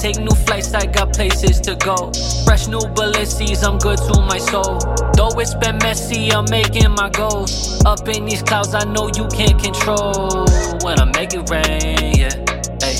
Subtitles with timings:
[0.00, 2.12] take new flights, I got places to go.
[2.44, 4.78] Fresh new Balenci's, I'm good to my soul.
[5.14, 7.82] Though it's been messy, I'm making my goals.
[7.84, 10.46] Up in these clouds, I know you can't control.
[10.82, 12.34] When I make it rain, yeah.
[12.80, 12.96] Hey,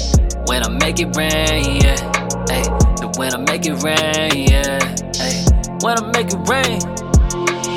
[0.46, 1.98] when I make it rain, yeah.
[2.48, 2.64] Hey,
[3.16, 4.78] when I make it rain, yeah.
[5.14, 5.44] Hey,
[5.82, 6.80] when I make it rain.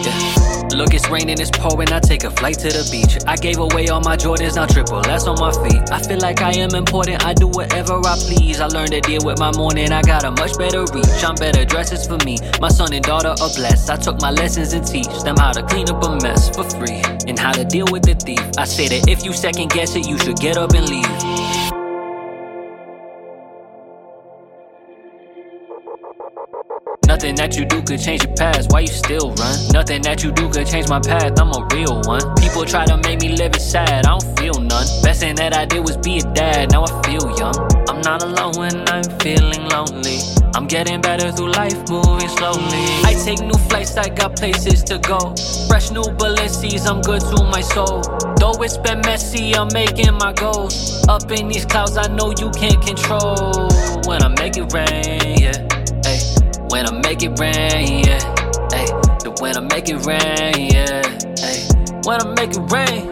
[0.03, 0.50] Yeah.
[0.73, 1.91] Look, it's raining, it's pouring.
[1.91, 3.17] I take a flight to the beach.
[3.27, 5.91] I gave away all my Jordans, now triple less on my feet.
[5.91, 7.25] I feel like I am important.
[7.25, 8.59] I do whatever I please.
[8.61, 9.91] I learned to deal with my morning.
[9.91, 11.23] I got a much better reach.
[11.23, 12.38] I'm better dresses for me.
[12.59, 13.89] My son and daughter are blessed.
[13.89, 17.02] I took my lessons and teach them how to clean up a mess for free
[17.27, 18.41] and how to deal with the thief.
[18.58, 21.72] I say that if you second guess it, you should get up and leave.
[27.21, 28.71] Nothing that you do could change your past.
[28.71, 29.55] Why you still run?
[29.71, 31.39] Nothing that you do could change my path.
[31.39, 32.34] I'm a real one.
[32.41, 34.07] People try to make me live it sad.
[34.07, 34.88] I don't feel none.
[35.03, 36.71] Best thing that I did was be a dad.
[36.71, 37.53] Now I feel young.
[37.88, 40.17] I'm not alone when I'm feeling lonely.
[40.55, 42.81] I'm getting better through life, moving slowly.
[43.05, 45.36] I take new flights, I got places to go.
[45.69, 48.02] Fresh new Balenci's, I'm good to my soul.
[48.42, 51.05] Though it's been messy, I'm making my goals.
[51.08, 53.69] Up in these clouds, I know you can't control.
[54.09, 55.70] When I make it rain, yeah.
[56.72, 58.23] When I make it rain, yeah.
[58.72, 58.88] Hey,
[59.19, 61.03] the when I make it rain, yeah.
[61.36, 61.67] Hey,
[62.08, 63.11] when I make it rain.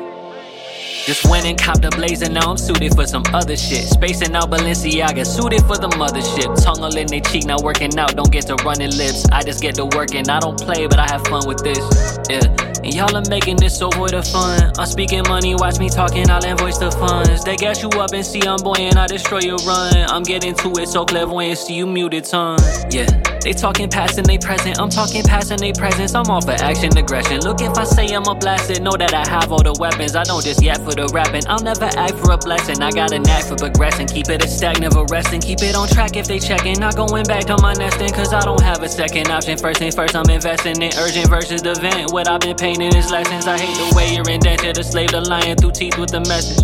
[1.06, 3.84] Just went and copped a blazer, now I'm suited for some other shit.
[3.90, 6.56] Spacing out Balenciaga, suited for the mothership.
[6.64, 9.26] Tongue all in they cheek, not working out, don't get to running lips.
[9.32, 11.82] I just get to working, I don't play, but I have fun with this.
[12.30, 12.46] Yeah,
[12.84, 14.72] and y'all are making this so void of fun.
[14.78, 17.44] I'm speaking money, watch me talking, I'll invoice the funds.
[17.44, 19.96] They gas you up and see I'm buoyant, I destroy your run.
[20.10, 22.60] I'm getting to it so clairvoyant, see you muted tongue.
[22.92, 23.10] Yeah,
[23.42, 26.14] they talking past and they present, I'm talking past and they presence.
[26.14, 27.42] I'm all for action, aggression.
[27.42, 30.16] Look, if I say I'm a blasted, know that I have all the weapons.
[30.16, 31.44] I don't just yet for the rapping.
[31.48, 32.82] I'll never act for a blessing.
[32.82, 34.08] I got a knack for progressing.
[34.08, 35.42] Keep it a stack, never resting.
[35.42, 36.80] Keep it on track if they checking.
[36.80, 39.58] Not going back to my nesting, cause I don't have a second option.
[39.58, 42.12] First thing first, I'm investing in urgent versus the vent.
[42.12, 43.48] What I've been painting is lessons.
[43.48, 44.78] I hate the way you're indented.
[44.78, 46.64] A slave to lying through teeth with the message.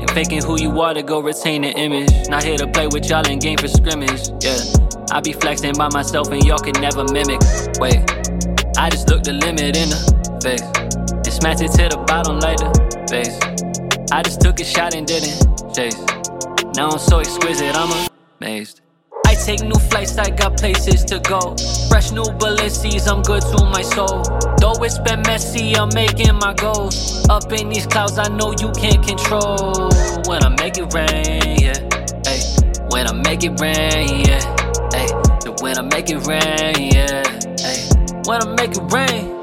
[0.00, 2.28] And faking who you are to go retain the image.
[2.28, 4.30] Not here to play with y'all in game for scrimmage.
[4.42, 4.91] Yeah.
[5.10, 7.40] I be flexing by myself and y'all can never mimic.
[7.80, 8.00] Wait,
[8.78, 10.62] I just look the limit in the face.
[10.62, 12.70] And smash it to the bottom like the
[13.10, 13.38] base.
[14.12, 15.36] I just took a shot and didn't
[15.74, 15.98] chase.
[16.76, 18.08] Now I'm so exquisite, I'm
[18.40, 18.80] amazed.
[19.26, 21.56] I take new flights, I got places to go.
[21.88, 24.22] Fresh new Balenci's, I'm good to my soul.
[24.58, 27.26] Though it's been messy, I'm making my goals.
[27.28, 29.88] Up in these clouds, I know you can't control.
[30.26, 31.78] When I make it rain, yeah.
[32.24, 32.40] Hey,
[32.90, 34.61] when I make it rain, yeah.
[35.44, 37.22] Hey, when I make it rain, yeah.
[37.58, 37.88] Hey,
[38.26, 39.41] when I make it rain.